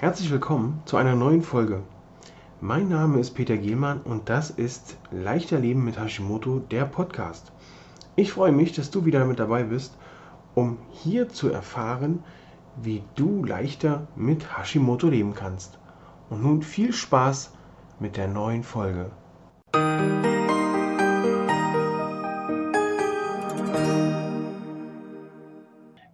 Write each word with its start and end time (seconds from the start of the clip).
Herzlich 0.00 0.30
willkommen 0.30 0.80
zu 0.84 0.96
einer 0.96 1.16
neuen 1.16 1.42
Folge. 1.42 1.82
Mein 2.60 2.88
Name 2.88 3.18
ist 3.18 3.32
Peter 3.32 3.56
Gielmann 3.56 4.00
und 4.02 4.28
das 4.28 4.48
ist 4.48 4.96
Leichter 5.10 5.58
Leben 5.58 5.84
mit 5.84 5.98
Hashimoto, 5.98 6.60
der 6.60 6.84
Podcast. 6.84 7.50
Ich 8.14 8.30
freue 8.30 8.52
mich, 8.52 8.72
dass 8.72 8.92
du 8.92 9.06
wieder 9.06 9.24
mit 9.24 9.40
dabei 9.40 9.64
bist, 9.64 9.98
um 10.54 10.78
hier 10.92 11.28
zu 11.28 11.50
erfahren, 11.50 12.22
wie 12.80 13.02
du 13.16 13.44
leichter 13.44 14.06
mit 14.14 14.56
Hashimoto 14.56 15.08
leben 15.08 15.34
kannst. 15.34 15.80
Und 16.30 16.44
nun 16.44 16.62
viel 16.62 16.92
Spaß 16.92 17.52
mit 17.98 18.16
der 18.16 18.28
neuen 18.28 18.62
Folge. 18.62 19.10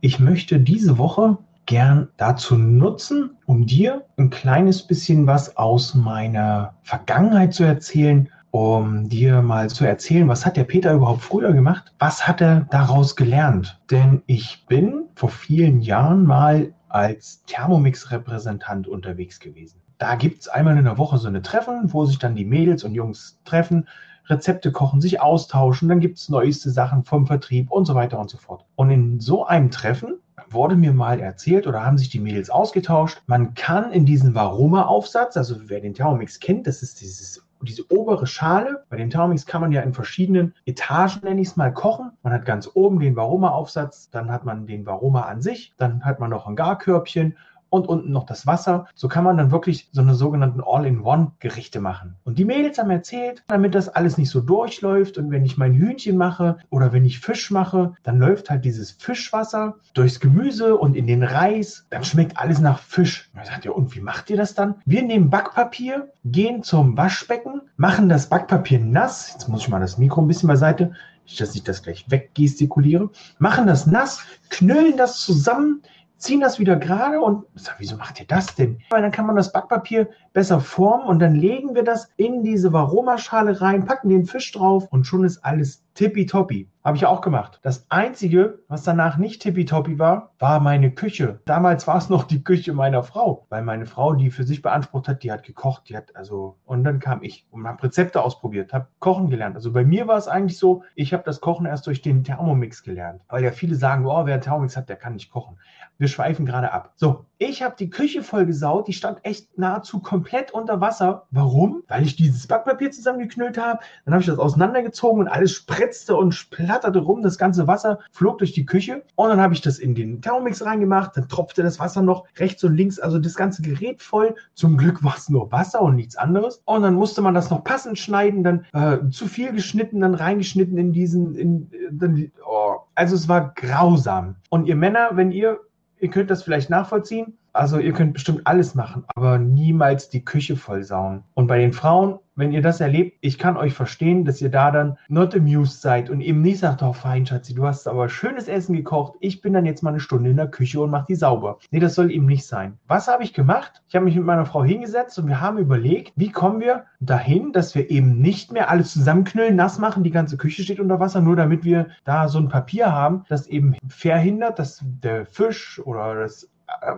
Ich 0.01 0.21
möchte 0.21 0.59
diese 0.59 0.97
Woche 0.97 1.37
gern 1.67 2.09
dazu 2.17 2.57
nutzen, 2.57 3.37
um 3.47 3.67
dir 3.67 4.05
ein 4.17 4.31
kleines 4.31 4.87
bisschen 4.87 5.27
was 5.27 5.57
aus 5.57 5.95
meiner 5.95 6.75
Vergangenheit 6.83 7.55
zu 7.55 7.65
erzählen, 7.65 8.29
um 8.51 9.09
dir 9.09 9.43
mal 9.43 9.69
zu 9.69 9.85
erzählen, 9.85 10.29
was 10.29 10.47
hat 10.47 10.57
der 10.57 10.65
Peter 10.65 10.93
überhaupt 10.93 11.23
früher 11.23 11.53
gemacht? 11.53 11.93
Was 11.99 12.29
hat 12.29 12.41
er 12.41 12.67
daraus 12.71 13.17
gelernt? 13.17 13.81
Denn 13.91 14.23
ich 14.27 14.65
bin 14.69 15.07
vor 15.17 15.31
vielen 15.31 15.81
Jahren 15.81 16.25
mal 16.25 16.73
als 16.89 17.43
Thermomix-Repräsentant 17.47 18.87
unterwegs 18.87 19.41
gewesen. 19.41 19.81
Da 19.99 20.15
gibt 20.15 20.43
es 20.43 20.49
einmal 20.49 20.79
in 20.79 20.85
der 20.85 20.99
Woche 20.99 21.19
so 21.19 21.27
eine 21.27 21.43
Treffen, 21.43 21.93
wo 21.93 22.05
sich 22.05 22.19
dann 22.19 22.37
die 22.37 22.45
Mädels 22.45 22.85
und 22.85 22.95
Jungs 22.95 23.41
treffen, 23.45 23.89
Rezepte 24.27 24.73
kochen, 24.73 25.01
sich 25.01 25.21
austauschen, 25.21 25.89
dann 25.89 26.01
gibt 26.01 26.19
es 26.19 26.29
neueste 26.29 26.71
Sachen 26.71 27.05
vom 27.05 27.27
Vertrieb 27.27 27.71
und 27.71 27.85
so 27.85 27.95
weiter 27.95 28.19
und 28.19 28.31
so 28.31 28.39
fort. 28.39 28.65
Und 28.77 28.91
in 28.91 29.21
so 29.21 29.45
einem 29.45 29.71
Treffen 29.71 30.19
wurde 30.55 30.77
mir 30.77 30.93
mal 30.93 31.21
erzählt 31.21 31.67
oder 31.67 31.85
haben 31.85 31.99
sich 31.99 32.09
die 32.09 32.21
Mädels 32.21 32.51
ausgetauscht, 32.51 33.23
man 33.27 33.55
kann 33.55 33.93
in 33.93 34.07
diesen 34.07 34.35
Varoma-Aufsatz, 34.35 35.37
also 35.37 35.57
wer 35.67 35.81
den 35.81 35.95
Thermomix 35.95 36.41
kennt, 36.41 36.67
das 36.67 36.83
ist 36.83 37.01
dieses 37.01 37.45
diese 37.65 37.91
obere 37.91 38.27
Schale, 38.27 38.85
bei 38.89 38.97
den 38.97 39.11
Thermomix 39.11 39.47
kann 39.47 39.61
man 39.61 39.73
ja 39.73 39.81
in 39.83 39.95
verschiedenen 39.95 40.55
Etagen, 40.67 41.21
nenne 41.23 41.41
ich 41.41 41.49
es 41.49 41.57
mal, 41.57 41.73
kochen. 41.73 42.11
Man 42.23 42.33
hat 42.33 42.45
ganz 42.45 42.71
oben 42.75 43.01
den 43.01 43.17
Varoma-Aufsatz, 43.17 44.11
dann 44.11 44.31
hat 44.31 44.45
man 44.45 44.67
den 44.67 44.87
Varoma 44.87 45.23
an 45.23 45.41
sich, 45.41 45.73
dann 45.77 46.05
hat 46.05 46.21
man 46.21 46.31
noch 46.31 46.47
ein 46.47 46.57
Garkörbchen 46.57 47.37
und 47.71 47.89
unten 47.89 48.13
noch 48.13 48.27
das 48.27 48.47
Wasser. 48.47 48.87
So 48.95 49.09
kann 49.09 49.25
man 49.25 49.37
dann 49.37 49.51
wirklich 49.51 49.89
so 49.93 50.01
eine 50.01 50.15
sogenannten 50.15 50.63
All-in-One-Gerichte 50.65 51.81
machen. 51.81 52.17
Und 52.25 52.39
die 52.39 52.45
Mädels 52.45 52.79
haben 52.79 52.91
erzählt, 52.91 53.43
damit 53.49 53.75
das 53.75 53.89
alles 53.89 54.19
nicht 54.19 54.31
so 54.31 54.41
durchläuft 54.41 55.19
und 55.19 55.31
wenn 55.31 55.45
ich 55.45 55.59
mein 55.59 55.75
Hühnchen 55.75 56.17
mache 56.17 56.59
oder 56.71 56.93
wenn 56.93 57.05
ich 57.05 57.21
Fisch 57.21 57.51
mache, 57.51 57.95
dann 58.03 58.19
läuft 58.19 58.51
halt 58.51 58.65
dieses 58.65 58.93
Fischwasser 58.93 59.77
durchs 59.95 60.21
Gemüse 60.21 60.77
und 60.77 60.97
in 60.97 61.07
den 61.07 61.23
Reis. 61.23 61.87
Dann 61.91 62.05
schmeckt 62.05 62.39
alles 62.39 62.61
nach 62.61 62.79
Fisch. 62.79 63.31
Und 63.35 63.43
ich 63.43 63.49
sagte, 63.49 63.69
ja, 63.69 63.75
und 63.75 63.95
wie 63.95 64.01
macht 64.01 64.31
ihr 64.31 64.37
das 64.37 64.55
dann? 64.55 64.77
Wir 64.85 65.03
nehmen 65.03 65.31
Backpapier, 65.31 66.11
gehen 66.25 66.63
zum 66.63 66.97
Waschbecken, 66.97 67.63
machen 67.77 68.09
das 68.09 68.29
Backpapier 68.29 68.81
nass. 68.81 69.33
Jetzt 69.33 69.49
muss 69.49 69.63
ich 69.63 69.69
mal 69.69 69.81
das 69.81 69.99
Mikro 69.99 70.21
ein 70.21 70.29
bisschen 70.29 70.49
beiseite 70.49 70.93
dass 71.39 71.55
ich 71.55 71.63
das 71.63 71.83
gleich 71.83 72.05
weggestikuliere, 72.11 73.11
machen 73.39 73.67
das 73.67 73.87
nass, 73.87 74.21
knüllen 74.51 74.97
das 74.97 75.21
zusammen, 75.21 75.83
ziehen 76.25 76.41
das 76.41 76.59
wieder 76.59 76.77
gerade 76.77 77.21
und 77.21 77.45
sag, 77.55 77.77
wieso 77.79 77.97
macht 77.97 78.19
ihr 78.19 78.27
das 78.27 78.55
denn? 78.55 78.79
Weil 78.89 79.03
dann 79.03 79.11
kann 79.11 79.27
man 79.27 79.37
das 79.37 79.53
Backpapier 79.53 80.09
besser 80.33 80.59
formen 80.59 81.07
und 81.07 81.19
dann 81.19 81.35
legen 81.35 81.75
wir 81.75 81.85
das 81.85 82.09
in 82.17 82.43
diese 82.43 82.73
Varomaschale 82.73 83.61
rein, 83.61 83.85
packen 83.85 84.09
den 84.09 84.25
Fisch 84.25 84.51
drauf 84.53 84.89
und 84.91 85.07
schon 85.07 85.25
ist 85.25 85.45
alles 85.45 85.85
tippitoppi. 85.95 86.69
Habe 86.85 86.99
ich 86.99 87.07
auch 87.07 87.23
gemacht. 87.23 87.61
Das 87.63 87.87
Einzige, 87.89 88.59
was 88.69 88.83
danach 88.83 89.17
nicht 89.17 89.41
tippitoppi 89.41 89.99
war, 89.99 90.35
war 90.39 90.61
meine 90.61 90.91
Küche. 90.91 91.41
Damals 91.47 91.87
war 91.87 91.97
es 91.97 92.09
noch 92.11 92.25
die 92.25 92.45
Küche 92.45 92.75
meiner 92.75 93.03
Frau, 93.03 93.47
weil 93.49 93.63
meine 93.63 93.87
Frau, 93.87 94.13
die 94.13 94.31
für 94.31 94.45
sich 94.45 94.61
beansprucht 94.61 95.09
hat, 95.09 95.23
die 95.23 95.33
hat 95.33 95.45
gekocht, 95.45 95.89
die 95.89 95.97
hat 95.97 96.15
also, 96.15 96.59
und 96.67 96.85
dann 96.85 96.99
kam 96.99 97.23
ich 97.23 97.47
und 97.51 97.67
habe 97.67 97.83
Rezepte 97.83 98.23
ausprobiert, 98.23 98.75
habe 98.75 98.89
Kochen 98.99 99.31
gelernt. 99.31 99.57
Also 99.57 99.73
bei 99.73 99.85
mir 99.85 100.07
war 100.09 100.19
es 100.19 100.29
eigentlich 100.29 100.59
so, 100.59 100.83
ich 100.95 101.15
habe 101.15 101.23
das 101.25 101.41
Kochen 101.41 101.65
erst 101.65 101.87
durch 101.87 102.03
den 102.03 102.23
Thermomix 102.23 102.83
gelernt, 102.83 103.23
weil 103.29 103.43
ja 103.43 103.51
viele 103.51 103.77
sagen, 103.77 104.05
oh, 104.05 104.27
wer 104.27 104.35
einen 104.35 104.43
Thermomix 104.43 104.77
hat, 104.77 104.91
der 104.91 104.97
kann 104.97 105.15
nicht 105.15 105.31
kochen. 105.31 105.57
Wir 105.97 106.09
schweifen 106.09 106.45
gerade 106.45 106.73
ab. 106.73 106.93
So, 106.97 107.25
ich 107.39 107.63
habe 107.63 107.77
die 107.79 107.89
Küche 107.89 108.23
voll 108.23 108.47
gesaut, 108.47 108.89
die 108.89 108.93
stand 108.93 109.25
echt 109.25 109.57
nahezu 109.57 110.01
komplett 110.01 110.51
unter 110.51 110.81
Wasser. 110.81 111.27
Warum? 111.31 111.83
Weil 111.89 112.03
ich 112.03 112.17
dieses 112.17 112.47
Backpapier 112.47 112.91
zusammengeknüllt 112.91 113.59
habe. 113.59 113.81
Dann 114.05 114.15
habe 114.15 114.21
ich 114.21 114.27
das 114.27 114.39
auseinandergezogen 114.39 115.21
und 115.21 115.29
alles 115.29 115.55
spritzte 115.85 116.17
und 116.17 116.33
splatterte 116.33 116.99
rum. 116.99 117.23
Das 117.23 117.37
ganze 117.37 117.67
Wasser 117.67 117.99
flog 118.11 118.39
durch 118.39 118.53
die 118.53 118.65
Küche. 118.65 119.03
Und 119.17 119.29
dann 119.29 119.41
habe 119.41 119.53
ich 119.53 119.61
das 119.61 119.79
in 119.79 119.95
den 119.95 120.23
Thermomix 120.23 120.65
reingemacht. 120.65 121.17
Dann 121.17 121.29
tropfte 121.29 121.63
das 121.63 121.79
Wasser 121.79 122.01
noch 122.01 122.25
rechts 122.39 122.65
und 122.65 122.75
links, 122.75 122.99
also 122.99 123.19
das 123.19 123.35
ganze 123.35 123.61
Gerät 123.63 124.03
voll. 124.03 124.35
Zum 124.55 124.79
Glück 124.79 125.05
war 125.05 125.17
es 125.17 125.29
nur 125.29 125.53
Wasser 125.53 125.83
und 125.83 125.97
nichts 125.97 126.17
anderes. 126.17 126.63
Und 126.65 126.83
dann 126.83 126.95
musste 126.95 127.21
man 127.21 127.35
das 127.35 127.51
noch 127.51 127.65
passend 127.65 127.99
schneiden, 127.99 128.43
dann 128.43 128.65
äh, 128.73 129.11
zu 129.11 129.27
viel 129.27 129.53
geschnitten, 129.53 130.01
dann 130.01 130.15
reingeschnitten 130.15 130.79
in 130.79 130.93
diesen, 130.93 131.35
in, 131.35 131.71
dann, 131.91 132.31
oh. 132.47 132.77
also 132.95 133.15
es 133.15 133.29
war 133.29 133.53
grausam. 133.55 134.37
Und 134.49 134.67
ihr 134.67 134.77
Männer, 134.77 135.11
wenn 135.13 135.33
ihr 135.33 135.61
ihr 136.01 136.11
könnt 136.11 136.31
das 136.31 136.43
vielleicht 136.43 136.71
nachvollziehen. 136.71 137.39
Also 137.55 137.79
ihr 137.79 137.93
könnt 137.93 138.15
bestimmt 138.15 138.43
alles 138.47 138.75
machen, 138.75 139.05
aber 139.15 139.39
niemals 139.39 140.09
die 140.09 140.25
Küche 140.25 140.57
vollsauen. 140.57 141.23
Und 141.35 141.47
bei 141.47 141.59
den 141.59 141.73
Frauen, 141.73 142.19
wenn 142.35 142.51
ihr 142.51 142.63
das 142.63 142.81
erlebt, 142.81 143.17
ich 143.21 143.39
kann 143.39 143.57
euch 143.57 143.75
verstehen, 143.75 144.25
dass 144.25 144.43
ihr 144.43 144.51
da 144.51 144.73
dann 144.73 144.99
not 145.07 145.37
amused 145.37 145.81
seid 145.81 146.11
und 146.11 146.21
eben 146.21 146.43
nicht 146.43 146.59
sagt, 146.59 146.83
oh 146.83 146.93
fein, 146.93 147.25
Schatzi, 147.25 147.55
du 147.55 147.65
hast 147.65 147.87
aber 147.87 148.09
schönes 148.09 148.49
Essen 148.49 148.75
gekocht, 148.75 149.15
ich 149.21 149.41
bin 149.41 149.53
dann 149.53 149.67
jetzt 149.67 149.85
mal 149.85 149.91
eine 149.91 150.01
Stunde 150.01 150.31
in 150.31 150.37
der 150.37 150.49
Küche 150.49 150.81
und 150.81 150.91
mache 150.91 151.07
die 151.09 151.15
sauber. 151.15 151.61
Nee, 151.71 151.79
das 151.79 151.95
soll 151.95 152.11
eben 152.11 152.27
nicht 152.27 152.45
sein. 152.45 152.77
Was 152.89 153.07
habe 153.07 153.23
ich 153.23 153.35
gemacht? 153.35 153.85
Ich 153.89 153.95
habe 153.95 154.05
mich 154.05 154.17
mit 154.17 154.25
meiner 154.25 154.47
Frau 154.47 154.65
hingesetzt 154.65 155.17
und 155.21 155.29
wir 155.29 155.41
haben 155.41 155.59
überlegt, 155.59 156.13
wie 156.17 156.33
kommen 156.33 156.59
wir 156.59 156.87
dahin, 156.99 157.53
dass 157.53 157.77
wir 157.77 157.89
eben 157.89 158.21
nicht 158.21 158.51
mehr 158.51 158.69
alles 158.69 158.93
zusammenknüllen, 158.93 159.55
nass 159.55 159.79
machen, 159.79 160.03
die 160.03 160.11
ganze 160.11 160.37
Küche 160.37 160.65
steht 160.65 160.81
unter 160.81 160.99
Wasser, 160.99 161.21
nur 161.21 161.37
damit 161.37 161.63
wir 161.63 161.87
da 162.03 162.27
so 162.27 162.39
ein 162.39 162.49
Papier 162.49 162.91
haben, 162.91 163.23
das 163.29 163.47
eben 163.47 163.77
verhindert, 163.87 164.59
dass 164.59 164.81
der 164.83 165.25
Fisch 165.27 165.81
oder 165.85 166.17
das 166.17 166.51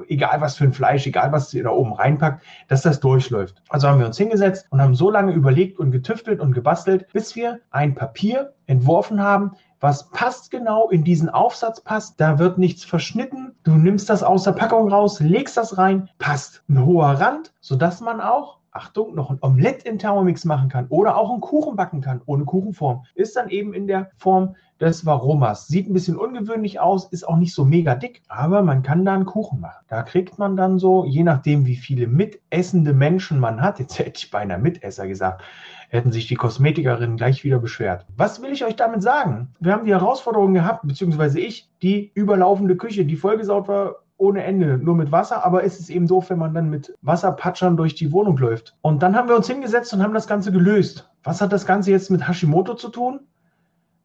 egal 0.09 0.41
was 0.41 0.57
für 0.57 0.65
ein 0.65 0.73
Fleisch, 0.73 1.07
egal 1.07 1.33
was 1.33 1.53
ihr 1.55 1.65
da 1.65 1.71
oben 1.71 1.93
reinpackt, 1.93 2.43
dass 2.69 2.83
das 2.83 3.01
durchläuft. 3.01 3.63
Also 3.69 3.89
haben 3.89 4.01
wir 4.01 4.07
uns 4.07 4.19
hingesetzt 4.19 4.67
und 4.71 4.81
haben 4.81 4.95
so 4.95 5.11
lange 5.11 5.33
überlegt 5.33 5.79
und 5.79 5.91
getüftelt 5.91 6.41
und 6.41 6.53
gebastelt, 6.53 7.07
bis 7.13 7.37
wir 7.37 7.61
ein 7.71 7.95
Papier 7.95 8.55
entworfen 8.67 9.23
haben, 9.23 9.53
was 9.81 10.11
passt 10.11 10.51
genau 10.51 10.89
in 10.89 11.05
diesen 11.05 11.29
Aufsatz 11.29 11.81
passt. 11.81 12.21
Da 12.21 12.39
wird 12.39 12.59
nichts 12.59 12.85
verschnitten. 12.85 13.55
Du 13.63 13.73
nimmst 13.73 14.09
das 14.11 14.23
aus 14.23 14.45
der 14.45 14.53
Packung 14.53 14.91
raus, 14.91 15.21
legst 15.21 15.57
das 15.57 15.79
rein, 15.79 16.09
passt 16.19 16.63
ein 16.69 16.85
hoher 16.85 17.21
Rand, 17.21 17.53
sodass 17.61 18.01
man 18.01 18.21
auch 18.21 18.59
Achtung, 18.77 19.15
noch 19.15 19.31
ein 19.31 19.39
Omelett 19.41 19.83
in 19.85 19.99
Thermomix 19.99 20.45
machen 20.45 20.69
kann 20.69 20.87
oder 20.89 21.17
auch 21.17 21.31
einen 21.31 21.41
Kuchen 21.41 21.77
backen 21.77 22.03
kann 22.03 22.21
ohne 22.27 22.45
Kuchenform. 22.45 23.05
Ist 23.15 23.37
dann 23.37 23.49
eben 23.49 23.73
in 23.73 23.87
der 23.87 24.11
Form 24.19 24.55
des 24.81 25.07
Varomas. 25.07 25.69
Sieht 25.69 25.89
ein 25.89 25.95
bisschen 25.95 26.17
ungewöhnlich 26.17 26.81
aus, 26.81 27.07
ist 27.11 27.27
auch 27.27 27.37
nicht 27.37 27.55
so 27.55 27.65
mega 27.65 27.95
dick, 27.95 28.23
aber 28.29 28.63
man 28.63 28.83
kann 28.83 29.05
da 29.05 29.15
einen 29.15 29.25
Kuchen 29.25 29.61
machen. 29.61 29.85
Da 29.89 30.03
kriegt 30.03 30.39
man 30.39 30.57
dann 30.57 30.79
so, 30.79 31.05
je 31.05 31.23
nachdem 31.23 31.67
wie 31.67 31.77
viele 31.77 32.07
mitessende 32.07 32.93
Menschen 32.93 33.41
man 33.41 33.61
hat, 33.63 33.79
jetzt 33.79 33.99
hätte 33.99 34.13
ich 34.17 34.31
beinahe 34.31 34.59
Mitesser 34.59 35.09
gesagt, 35.09 35.43
hätten 35.89 36.13
sich 36.13 36.27
die 36.27 36.35
Kosmetikerinnen 36.35 37.17
gleich 37.17 37.45
wieder 37.45 37.59
beschwert. 37.59 38.05
Was 38.17 38.43
will 38.43 38.53
ich 38.53 38.65
euch 38.65 38.77
damit 38.77 39.03
sagen? 39.03 39.49
Wir 39.61 39.73
haben 39.73 39.85
die 39.85 39.93
Herausforderung 39.93 40.53
gehabt, 40.53 40.87
beziehungsweise 40.87 41.41
ich, 41.41 41.71
die 41.83 42.11
überlaufende 42.15 42.77
Küche, 42.77 43.07
die 43.07 43.17
vollgesaut 43.17 43.69
war 43.69 43.97
ohne 44.19 44.45
Ende, 44.45 44.79
nur 44.79 44.95
mit 44.95 45.13
Wasser, 45.13 45.45
aber 45.45 45.65
es 45.65 45.79
ist 45.79 45.91
eben 45.91 46.07
doof, 46.07 46.31
wenn 46.31 46.39
man 46.39 46.55
dann 46.55 46.71
mit 46.71 46.95
Wasserpatschern 47.03 47.77
durch 47.77 47.95
die 47.95 48.13
Wohnung 48.13 48.37
läuft. 48.39 48.77
Und 48.81 49.03
dann 49.03 49.15
haben 49.15 49.29
wir 49.29 49.37
uns 49.37 49.47
hingesetzt 49.47 49.93
und 49.93 50.03
haben 50.03 50.15
das 50.15 50.27
Ganze 50.27 50.53
gelöst. 50.53 51.11
Was 51.23 51.41
hat 51.41 51.53
das 51.53 51.67
Ganze 51.67 51.91
jetzt 51.91 52.11
mit 52.11 52.27
Hashimoto 52.27 52.75
zu 52.75 52.89
tun? 52.89 53.21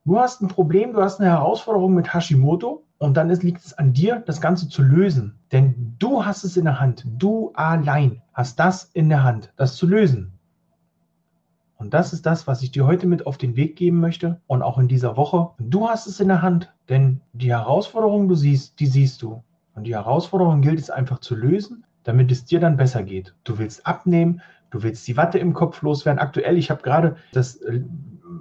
Du 0.03 0.19
hast 0.19 0.41
ein 0.41 0.47
Problem, 0.47 0.93
du 0.93 1.01
hast 1.01 1.19
eine 1.19 1.29
Herausforderung 1.29 1.93
mit 1.93 2.13
Hashimoto 2.13 2.83
und 2.97 3.15
dann 3.15 3.29
ist, 3.29 3.43
liegt 3.43 3.63
es 3.63 3.77
an 3.77 3.93
dir, 3.93 4.21
das 4.25 4.41
Ganze 4.41 4.67
zu 4.67 4.81
lösen. 4.81 5.39
Denn 5.51 5.95
du 5.99 6.25
hast 6.25 6.43
es 6.43 6.57
in 6.57 6.65
der 6.65 6.79
Hand. 6.79 7.05
Du 7.05 7.51
allein 7.53 8.21
hast 8.33 8.59
das 8.59 8.89
in 8.93 9.09
der 9.09 9.23
Hand, 9.23 9.53
das 9.55 9.75
zu 9.75 9.85
lösen. 9.85 10.33
Und 11.77 11.95
das 11.95 12.13
ist 12.13 12.27
das, 12.27 12.45
was 12.45 12.61
ich 12.61 12.71
dir 12.71 12.85
heute 12.85 13.07
mit 13.07 13.25
auf 13.25 13.39
den 13.39 13.55
Weg 13.55 13.75
geben 13.75 13.99
möchte 13.99 14.39
und 14.45 14.61
auch 14.61 14.77
in 14.77 14.87
dieser 14.87 15.17
Woche. 15.17 15.49
Du 15.57 15.89
hast 15.89 16.05
es 16.05 16.19
in 16.19 16.27
der 16.27 16.43
Hand, 16.43 16.71
denn 16.89 17.21
die 17.33 17.49
Herausforderung, 17.49 18.27
du 18.27 18.35
siehst, 18.35 18.79
die 18.79 18.85
siehst 18.85 19.21
du. 19.23 19.43
Und 19.75 19.85
die 19.85 19.95
Herausforderung 19.95 20.61
gilt 20.61 20.79
es 20.79 20.89
einfach 20.89 21.19
zu 21.19 21.35
lösen, 21.35 21.85
damit 22.03 22.31
es 22.31 22.45
dir 22.45 22.59
dann 22.59 22.77
besser 22.77 23.03
geht. 23.03 23.35
Du 23.43 23.57
willst 23.57 23.85
abnehmen, 23.85 24.41
du 24.69 24.83
willst 24.83 25.07
die 25.07 25.17
Watte 25.17 25.39
im 25.39 25.53
Kopf 25.53 25.81
loswerden. 25.81 26.19
Aktuell, 26.19 26.57
ich 26.57 26.69
habe 26.69 26.81
gerade 26.81 27.15
das 27.31 27.55
äh, 27.57 27.81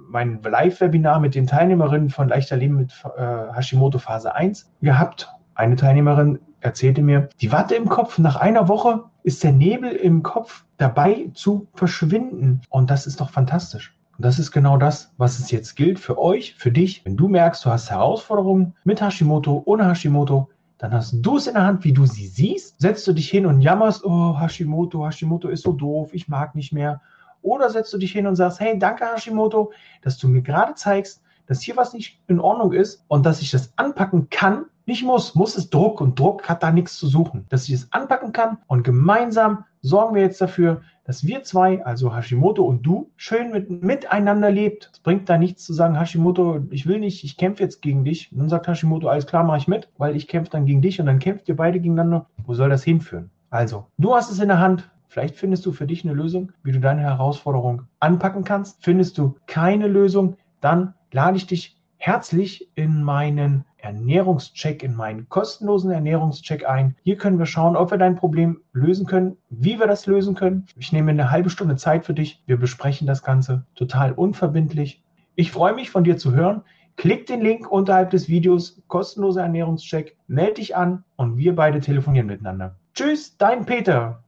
mein 0.09 0.41
Live-Webinar 0.41 1.19
mit 1.19 1.35
den 1.35 1.47
Teilnehmerinnen 1.47 2.09
von 2.09 2.27
Leichter 2.27 2.57
Leben 2.57 2.75
mit 2.75 2.93
äh, 3.17 3.53
Hashimoto 3.53 3.99
Phase 3.99 4.33
1 4.35 4.71
gehabt. 4.81 5.29
Eine 5.55 5.75
Teilnehmerin 5.75 6.39
erzählte 6.61 7.01
mir, 7.01 7.29
die 7.41 7.51
Watte 7.51 7.75
im 7.75 7.89
Kopf, 7.89 8.17
nach 8.17 8.35
einer 8.35 8.67
Woche 8.67 9.03
ist 9.23 9.43
der 9.43 9.51
Nebel 9.51 9.91
im 9.91 10.23
Kopf 10.23 10.65
dabei 10.77 11.29
zu 11.33 11.67
verschwinden. 11.73 12.61
Und 12.69 12.89
das 12.89 13.07
ist 13.07 13.19
doch 13.19 13.29
fantastisch. 13.29 13.95
Und 14.17 14.25
das 14.25 14.39
ist 14.39 14.51
genau 14.51 14.77
das, 14.77 15.13
was 15.17 15.39
es 15.39 15.51
jetzt 15.51 15.75
gilt 15.75 15.99
für 15.99 16.17
euch, 16.17 16.55
für 16.55 16.71
dich. 16.71 17.03
Wenn 17.05 17.17
du 17.17 17.27
merkst, 17.27 17.65
du 17.65 17.69
hast 17.69 17.89
Herausforderungen 17.89 18.75
mit 18.83 19.01
Hashimoto, 19.01 19.63
ohne 19.65 19.87
Hashimoto, 19.87 20.49
dann 20.81 20.93
hast 20.95 21.13
du 21.13 21.37
es 21.37 21.45
in 21.45 21.53
der 21.53 21.65
Hand, 21.65 21.83
wie 21.83 21.93
du 21.93 22.07
sie 22.07 22.25
siehst. 22.25 22.81
Setzt 22.81 23.05
du 23.05 23.13
dich 23.13 23.29
hin 23.29 23.45
und 23.45 23.61
jammerst, 23.61 24.03
oh, 24.03 24.35
Hashimoto, 24.39 25.05
Hashimoto 25.05 25.47
ist 25.47 25.61
so 25.61 25.73
doof, 25.73 26.09
ich 26.11 26.27
mag 26.27 26.55
nicht 26.55 26.73
mehr. 26.73 27.01
Oder 27.43 27.69
setzt 27.69 27.93
du 27.93 27.99
dich 27.99 28.11
hin 28.11 28.25
und 28.25 28.35
sagst, 28.35 28.59
hey, 28.59 28.79
danke 28.79 29.05
Hashimoto, 29.05 29.71
dass 30.01 30.17
du 30.17 30.27
mir 30.27 30.41
gerade 30.41 30.73
zeigst, 30.73 31.21
dass 31.45 31.61
hier 31.61 31.77
was 31.77 31.93
nicht 31.93 32.19
in 32.27 32.39
Ordnung 32.39 32.73
ist 32.73 33.05
und 33.07 33.27
dass 33.27 33.43
ich 33.43 33.51
das 33.51 33.71
anpacken 33.75 34.31
kann. 34.31 34.65
Nicht 34.87 35.03
muss, 35.03 35.35
muss 35.35 35.55
ist 35.55 35.71
Druck 35.71 36.01
und 36.01 36.17
Druck 36.17 36.49
hat 36.49 36.63
da 36.63 36.71
nichts 36.71 36.97
zu 36.97 37.05
suchen. 37.05 37.45
Dass 37.49 37.67
ich 37.67 37.75
es 37.75 37.93
anpacken 37.93 38.31
kann 38.31 38.57
und 38.65 38.81
gemeinsam 38.81 39.65
sorgen 39.83 40.15
wir 40.15 40.23
jetzt 40.23 40.41
dafür, 40.41 40.81
dass 41.11 41.27
wir 41.27 41.43
zwei, 41.43 41.83
also 41.83 42.15
Hashimoto 42.15 42.63
und 42.63 42.83
du, 42.83 43.11
schön 43.17 43.51
mit, 43.51 43.69
miteinander 43.69 44.49
lebt. 44.49 44.89
Es 44.93 44.99
bringt 45.01 45.27
da 45.27 45.37
nichts 45.37 45.65
zu 45.65 45.73
sagen, 45.73 45.99
Hashimoto, 45.99 46.61
ich 46.69 46.87
will 46.87 46.99
nicht, 46.99 47.25
ich 47.25 47.35
kämpfe 47.35 47.63
jetzt 47.63 47.81
gegen 47.81 48.05
dich. 48.05 48.31
Und 48.31 48.39
dann 48.39 48.47
sagt 48.47 48.69
Hashimoto, 48.69 49.09
alles 49.09 49.27
klar, 49.27 49.43
mache 49.43 49.57
ich 49.57 49.67
mit, 49.67 49.89
weil 49.97 50.15
ich 50.15 50.29
kämpfe 50.29 50.51
dann 50.51 50.65
gegen 50.65 50.81
dich 50.81 51.01
und 51.01 51.07
dann 51.07 51.19
kämpft 51.19 51.49
ihr 51.49 51.57
beide 51.57 51.81
gegeneinander. 51.81 52.27
Wo 52.45 52.53
soll 52.53 52.69
das 52.69 52.85
hinführen? 52.85 53.29
Also, 53.49 53.87
du 53.97 54.15
hast 54.15 54.31
es 54.31 54.39
in 54.39 54.47
der 54.47 54.61
Hand. 54.61 54.89
Vielleicht 55.09 55.35
findest 55.35 55.65
du 55.65 55.73
für 55.73 55.85
dich 55.85 56.05
eine 56.05 56.13
Lösung, 56.13 56.53
wie 56.63 56.71
du 56.71 56.79
deine 56.79 57.01
Herausforderung 57.01 57.81
anpacken 57.99 58.45
kannst. 58.45 58.81
Findest 58.81 59.17
du 59.17 59.35
keine 59.47 59.87
Lösung, 59.87 60.37
dann 60.61 60.93
lade 61.11 61.35
ich 61.35 61.45
dich 61.45 61.75
herzlich 61.97 62.69
in 62.75 63.03
meinen 63.03 63.65
Ernährungscheck, 63.81 64.83
in 64.83 64.95
meinen 64.95 65.27
kostenlosen 65.29 65.91
Ernährungscheck 65.91 66.67
ein. 66.67 66.95
Hier 67.03 67.17
können 67.17 67.39
wir 67.39 67.45
schauen, 67.45 67.75
ob 67.75 67.91
wir 67.91 67.97
dein 67.97 68.15
Problem 68.15 68.61
lösen 68.73 69.05
können, 69.05 69.37
wie 69.49 69.79
wir 69.79 69.87
das 69.87 70.05
lösen 70.05 70.35
können. 70.35 70.65
Ich 70.77 70.91
nehme 70.91 71.11
eine 71.11 71.31
halbe 71.31 71.49
Stunde 71.49 71.75
Zeit 71.75 72.05
für 72.05 72.13
dich. 72.13 72.41
Wir 72.45 72.57
besprechen 72.57 73.07
das 73.07 73.23
Ganze 73.23 73.65
total 73.75 74.13
unverbindlich. 74.13 75.03
Ich 75.35 75.51
freue 75.51 75.73
mich 75.73 75.89
von 75.89 76.03
dir 76.03 76.17
zu 76.17 76.33
hören. 76.33 76.61
Klick 76.97 77.25
den 77.25 77.41
Link 77.41 77.71
unterhalb 77.71 78.11
des 78.11 78.27
Videos, 78.27 78.81
kostenloser 78.87 79.41
Ernährungscheck, 79.41 80.17
melde 80.27 80.55
dich 80.55 80.75
an 80.75 81.03
und 81.15 81.37
wir 81.37 81.55
beide 81.55 81.79
telefonieren 81.79 82.27
miteinander. 82.27 82.75
Tschüss, 82.93 83.37
dein 83.37 83.65
Peter. 83.65 84.23